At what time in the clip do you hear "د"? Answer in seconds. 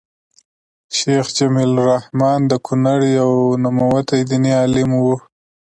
2.51-2.53